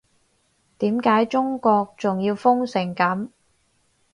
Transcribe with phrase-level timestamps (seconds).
[0.79, 3.29] 點解中國仲要封成噉